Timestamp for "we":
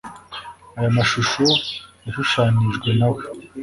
3.13-3.21